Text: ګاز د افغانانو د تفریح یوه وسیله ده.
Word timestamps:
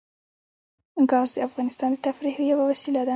ګاز 1.09 1.29
د 1.35 1.37
افغانانو 1.47 1.95
د 1.99 2.03
تفریح 2.07 2.35
یوه 2.51 2.63
وسیله 2.71 3.01
ده. 3.03 3.09